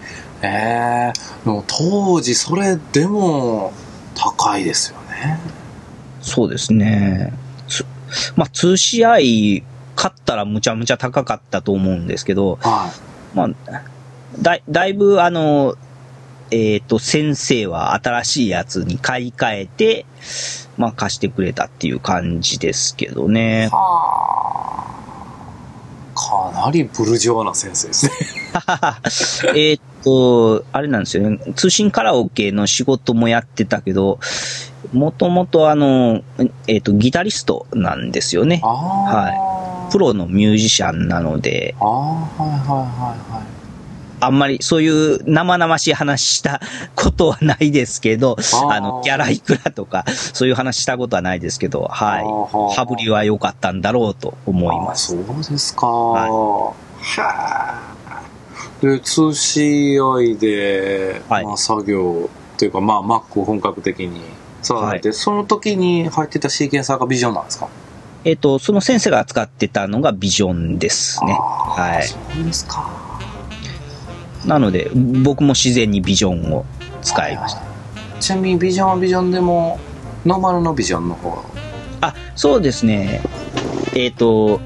[0.42, 3.72] えー、でも当時それでも
[4.14, 5.40] 高いですよね。
[6.20, 7.32] そうですね。
[7.68, 7.84] つ
[8.36, 9.62] まあ、2CI
[9.96, 12.90] 買ったらむちゃむちゃ高かったと思うんですけど、は
[13.34, 13.50] まあ、
[14.40, 15.76] だいだいぶあの、
[16.50, 20.06] えっ、と、先生は新しいやつに買い替えて、
[20.76, 23.28] まあ貸してくれたっていう感じですけどい。
[23.30, 23.68] ね。
[23.72, 24.94] はあ。
[26.14, 28.12] かなりブルジョワな先生ですね。
[29.56, 31.38] えっと、あれなんですよね。
[31.56, 34.20] 通信カラオケの仕事もやってたけど、
[34.92, 36.22] もともとあの、
[36.68, 38.60] えっ、と、ギタリストなんですよね。
[38.62, 39.53] ああ。
[39.90, 42.74] プロのミュージシャンなので、ああ、はいはいは
[43.30, 43.44] いはい。
[44.20, 46.60] あんまりそういう生々しい話した
[46.94, 48.36] ことはないですけど、
[48.70, 52.24] あの、ギャラいくらとか、そういう話したことはないですけど、はい。
[52.74, 55.14] 羽振りは良かったんだろうと思います。
[55.14, 55.86] あそうですか。
[55.86, 56.74] はいは
[58.08, 58.22] あ。
[58.80, 64.20] で、2CI で、はいまあ、作業っていうか、まあ、Mac を本格的に
[64.62, 67.68] されて、その時に入ってたシーケンサーがビジョンなんですか？
[68.24, 71.32] えっ、と、その先生が扱ってたのがビジョンですね。
[71.32, 73.20] はいそうですか。
[74.46, 76.64] なので、僕も自然にビジョンを
[77.02, 77.62] 使いました。
[78.20, 79.78] ちなみにビジョンはビジョンでも、
[80.24, 81.44] ノーマルのビジョンの方
[82.00, 83.20] あ、そうですね。
[83.94, 84.60] えっ、と、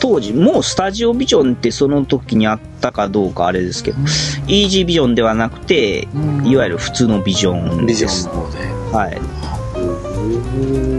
[0.00, 3.98] 当時、もうスタジオビジョンってその時にあったかどうかあれですけど、
[4.46, 6.08] イージービジョンではなくて、
[6.44, 8.28] いわゆる普通のビジョンビジです。
[8.28, 8.58] ョンの方で。
[8.94, 9.08] は
[10.90, 10.93] い。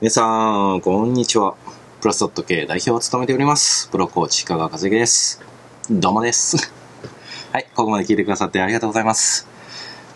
[0.00, 1.56] 皆さん、こんにちは。
[2.00, 3.86] プラスドット系代表を務めております。
[3.90, 5.42] プロコーチ、香川和之です。
[5.90, 6.72] どうもです。
[7.52, 9.46] はい、ここまで聞いてくださってありがとうございます。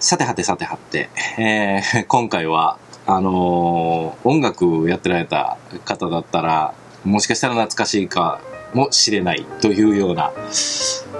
[0.00, 6.72] さてはてさてはて、えー、 今回は、あのー音楽やってられた方だったら、
[7.04, 8.40] もしかしたら懐かしいか
[8.72, 10.32] もしれないというような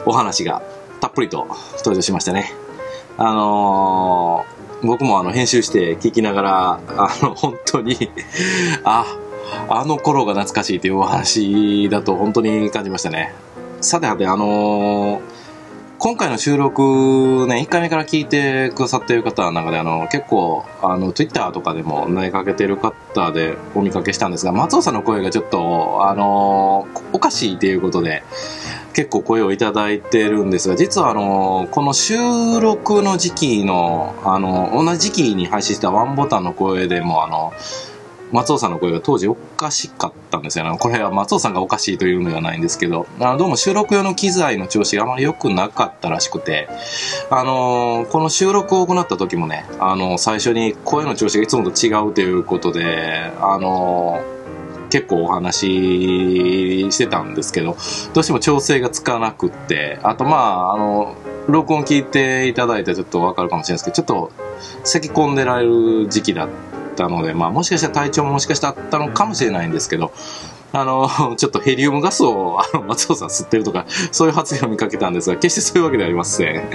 [0.07, 0.63] お話が
[1.03, 1.47] たっぷりと
[1.81, 2.64] 登場しましたね。
[3.17, 4.55] あのー
[4.87, 8.11] 僕もあの編集して聞きながら、あの、本当に、
[8.85, 9.07] あ、
[9.71, 13.35] あの頃が懐かしいというお話だと本当に感じましたね。
[13.81, 15.21] さてはて、あのー
[15.97, 28.23] 今回の収録ね、1回目から聞いてくださっている方の中で、あの、結構、あの、Twitter とかでも投げかけている方でお見かけしたんですが、松尾さんの声がちょっと、あのーおかしいということで、
[28.95, 32.15] 結構声をいただいてるんですが、実はあの、この収
[32.61, 37.53] 録の時期の、あの、同じ時期に配信したワンボタンの声でも、あの、
[38.33, 40.77] 松尾さんの声が当時おかしかったんですよね。
[40.79, 46.69] これは松尾さんがおかしいというのではないんですけど、あのどうも収録用の機材の調子があまり良くなかったらしくて、
[47.31, 54.21] あのこの収録を行った時もね、あの最初に声の調子がいつもと違うということで、あの
[54.95, 57.77] 結構お話ししてたんですけど、
[58.13, 61.17] どうしても調整がつかなくって、あとまあ、あの、
[61.49, 64.33] 録音聞いていただいてちょっとわかるかもしれないですけど、ちょっと
[64.85, 66.49] 咳き込んでられる時期だっ
[66.95, 70.13] たので、まあもしかしたら体調ももしかしたらあったのかもしれないんですけど、
[70.77, 76.69] あの、ちょっとヘリウムガスを、あの、松尾さん吸ってるとか、そういう発言を見かけたんですが、決してそういうわけではありません。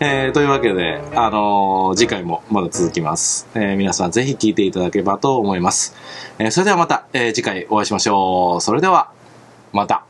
[0.00, 3.46] えー、というわけで、あの次回もまだ続きます。
[3.54, 5.94] えー皆さんぜひ聞いていただければと思います。
[6.40, 8.60] えーそれではまた、えー次回お会いしましょう。
[8.60, 9.12] それでは、
[9.72, 10.04] また。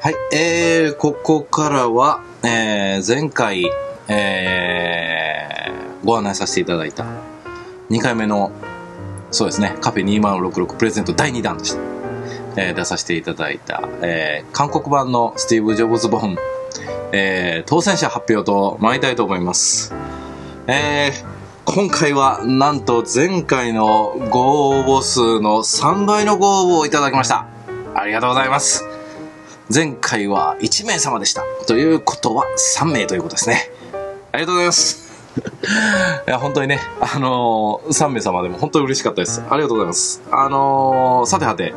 [0.00, 3.64] はい、えー、ここからは、えー、前回、
[4.12, 7.04] えー、ご案内させていただいた
[7.90, 8.52] 2回目の、
[9.30, 11.80] そうですね、カフェ2066プレゼント第2弾として、
[12.56, 16.36] えー出させていただいた、えー、韓国版のスティーブ・ジョブズ本、
[17.12, 19.94] えー、当選者発表と参りたいと思います。
[20.66, 21.24] えー、
[21.64, 27.46] 今回はなんと前回のご応募数の3倍のご応募をいただきました。
[27.94, 28.84] ありがとうございます。
[29.74, 31.42] 前回は1名様でした。
[31.66, 32.44] ということは
[32.78, 33.71] 3名ということですね。
[34.32, 35.12] ありがとうございます。
[36.26, 39.42] いや、本当にね、あのー、3名様でも本当に嬉しかったです。
[39.48, 40.22] ありがとうございます。
[40.30, 41.74] あのー、さてはて、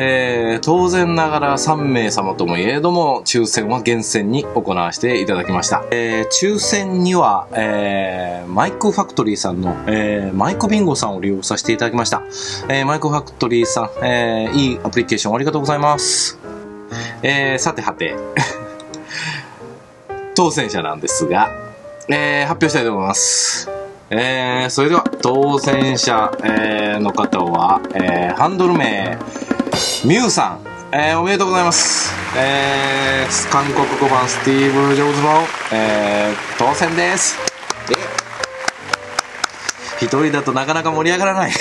[0.00, 5.84] えー、当然ながら3名様ともいえども、抽選は厳選に行わせていただきました。
[5.90, 12.22] えー、抽選には、えー、マイクファクトリーさんの、えー、マイクビンゴさんを利用させていただきました。
[12.68, 16.38] えー、マイクファクトリーさん、えー、いいアプリケーションありがとうございます。
[17.22, 18.16] えー、さてはて、
[20.36, 21.67] 当選者なんですが、
[22.10, 23.68] えー、発表したいと思います。
[24.10, 29.18] えー、それでは、当選者、えーの方は、えー、ハンドル名、
[30.04, 32.14] ミュウさん、えー、おめでとうございます。
[32.36, 37.36] えー、韓国語版スティーブ・ジョブズ本、えー、当選です。
[40.00, 41.52] 一人だとなかなか盛り上がらない。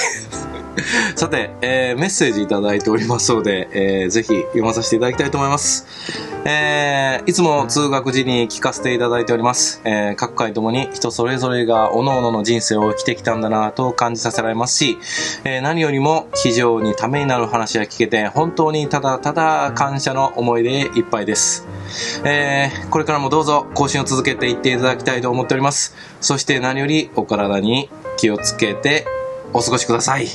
[1.16, 5.86] さて、えーメッセージいただいておりますので、えーぜひ読まさせていただきたいと思います。
[6.46, 9.82] えーいつも通学時に聞かせていただいております。
[9.84, 14.98] えー各回ともに人それぞれが各々の人生を生きてきたんだなと感じさせられますし、
[15.44, 21.66] えー何よりも非常にためになる話が聞けて、本当にただただ感謝の思いでいっぱいです。
[22.24, 25.96] えーこれからもどうぞ更新を続けていっていただきたいと思っております。
[26.22, 29.06] そして何よりお体に気をつけて
[29.54, 30.28] お過ごしください。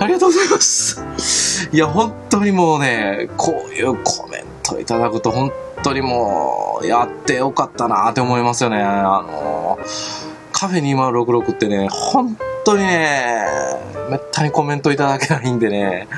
[0.00, 1.68] ありがとうございます。
[1.72, 5.52] いや、本当にもうね、こういうコメントいただくと、本
[5.82, 8.82] 当にもう、やってよかったなって思いますよね。
[8.82, 9.78] あの、
[10.52, 13.44] カフェ2066ってね、本当にね、
[14.10, 16.08] めったにコメントいただけないんでね、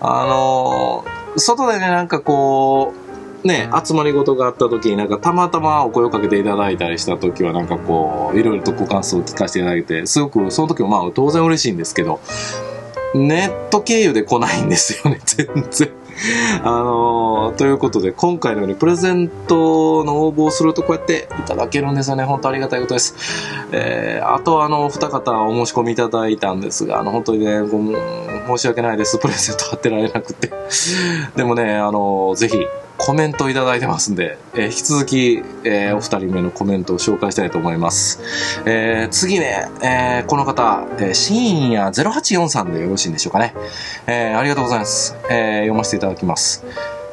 [0.00, 1.04] あの、
[1.36, 2.99] 外でね、なんかこう、
[3.44, 12.20] ね、集まり事があった時になんかたまたまお声をかけていただいたりした時はなんかこう、いろいろとご感想を聞かせていただいて、すごくその時もまあ当然嬉しいんですけど、
[13.14, 15.90] ネット経由で来ないんですよね、 全然。
[16.62, 22.24] あのーということで、今回のようにプレゼントの応募をするとこうやっていただけるんですよね。
[22.24, 23.14] 本当ありがたいことです。
[23.72, 27.78] えー、あとあの、二方お申し込みいただいたんですが、あの、本当にね、ご
[28.58, 29.18] 申し訳ないです。
[29.18, 30.50] プレゼント貼ってられなくて。
[31.36, 32.66] でもね、あのーぜひ、
[33.02, 38.20] コメントいただいてますんで、えー引き続き、えーお二人目のコメントを紹介したいと思います。
[38.66, 43.54] えー次ね、えーこの方、えー深夜0843でよろしいんでしょうかね。
[44.06, 45.16] えーありがとうございます。
[45.30, 46.64] えー読ませていただきます。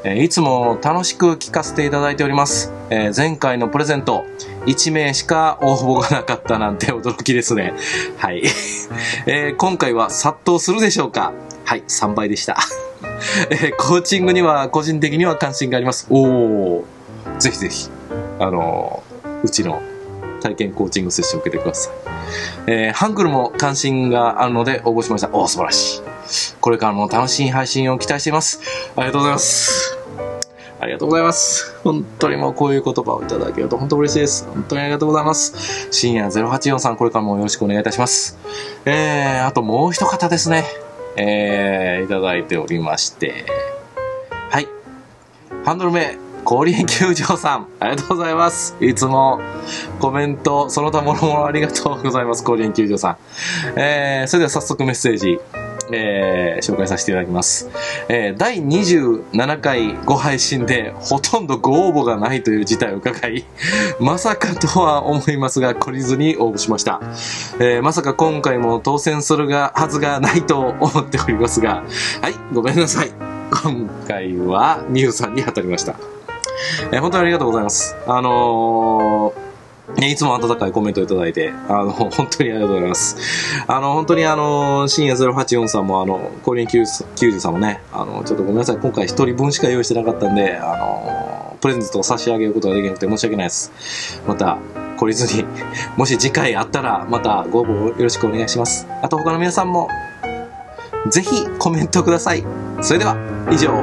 [0.04, 2.74] えーいつも楽しく聞かせていただいております。
[2.90, 4.26] えー前回のプレゼント、
[4.66, 7.74] 1名しか応募がなかったなんて驚きですね。
[8.18, 8.44] はい。
[9.26, 11.32] えー今回は殺到するでしょうか
[11.64, 12.58] はい、3倍でした。
[13.50, 16.08] えーコーチングには個人的には関心があります。
[16.10, 16.86] おお
[17.40, 17.90] ぜひぜひ、
[18.40, 19.82] あのーうちの
[20.42, 21.94] 体験コーチングセッションを受けてください。
[22.68, 25.30] えーハングルも関心があるので応募しました。
[25.30, 26.02] おー素晴らしい。
[26.60, 28.62] これからも楽しい配信を期待しています。
[28.96, 29.98] ありがとうございます。
[30.80, 31.76] ありがとうございます。
[31.84, 34.48] 本当にもうこういう言葉をいただけると本当嬉しいです。
[34.48, 35.88] 本当にありがとうございます。
[35.92, 38.38] 深夜0843さん、これからもよろしくお願いいたします。
[38.86, 40.66] えー、あともう一方ですね。
[41.18, 43.46] えー、いただいておりまして。
[44.52, 44.68] はい。
[45.66, 48.76] ハンドル名、氷園球場さん、ありがとうございます。
[48.80, 49.42] いつも
[50.00, 52.44] コメント、その他もろもろありがとうございます。
[52.44, 53.18] 氷園球場さん。
[53.80, 55.40] えー、それでは早速メッセージ、
[55.92, 57.70] えー、紹介させていただきます。
[58.10, 63.46] えー、第27回ご配信でほとんどご応募がないという事態を伺い、
[64.00, 67.02] まさかとは思いますが、懲りずに応募しました。
[67.60, 71.84] えー、まさか今回も当選するが、はずがないと思っておりますが、
[72.22, 73.12] はい、ごめんなさい。
[73.64, 75.96] 今回は、ミュウさんに当たりました。
[76.92, 77.96] えー本当にありがとうございます。
[78.08, 79.47] あのー、
[79.96, 83.18] いつも温かいコメントいただいて、あの、 本当にありがとうございます。
[83.68, 94.22] あの、本当にあの、深夜084さんも、あの、コリン90さんもね、あの、ちょっとごめんなさい、今回一人分しか用意してなかったんで、あの、プレゼントを差し上げることができなくて申し訳ないです。
[94.28, 94.58] また、
[94.98, 95.46] 懲りずに、
[95.96, 98.88] もし次回あったら、またご応募よろしくお願いします。
[99.02, 99.88] あと他の皆さんも、
[101.10, 102.44] ぜひコメントください。
[102.82, 103.16] それでは、
[103.50, 103.82] 以上、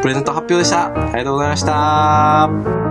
[0.00, 0.86] プレゼント発表でした。
[0.86, 2.89] ありがとうございました。